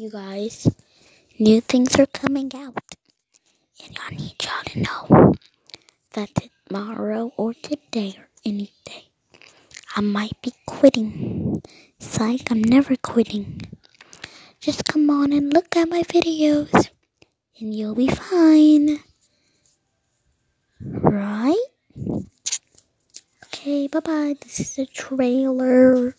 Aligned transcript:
you 0.00 0.08
guys. 0.08 0.66
New 1.38 1.60
things 1.60 1.94
are 1.96 2.06
coming 2.06 2.50
out. 2.54 2.78
And 3.84 3.98
I 4.06 4.14
need 4.14 4.34
y'all 4.42 4.64
to 4.64 4.80
know 4.80 5.34
that 6.14 6.30
tomorrow 6.66 7.32
or 7.36 7.52
today 7.52 8.14
or 8.16 8.28
any 8.42 8.72
day, 8.86 9.04
I 9.94 10.00
might 10.00 10.40
be 10.40 10.54
quitting. 10.66 11.62
Psych, 11.98 12.50
I'm 12.50 12.64
never 12.64 12.96
quitting. 12.96 13.60
Just 14.58 14.86
come 14.86 15.10
on 15.10 15.34
and 15.34 15.52
look 15.52 15.76
at 15.76 15.88
my 15.88 16.02
videos, 16.04 16.88
and 17.58 17.74
you'll 17.74 17.94
be 17.94 18.08
fine. 18.08 19.00
Right? 20.80 21.64
Okay, 23.44 23.86
bye 23.86 24.00
bye. 24.00 24.36
This 24.40 24.60
is 24.60 24.78
a 24.78 24.86
trailer. 24.86 26.14